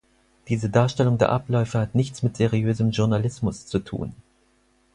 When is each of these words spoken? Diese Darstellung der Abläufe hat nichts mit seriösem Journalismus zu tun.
Diese 0.47 0.67
Darstellung 0.67 1.19
der 1.19 1.29
Abläufe 1.29 1.77
hat 1.77 1.93
nichts 1.93 2.23
mit 2.23 2.35
seriösem 2.35 2.89
Journalismus 2.89 3.67
zu 3.67 3.77
tun. 3.77 4.15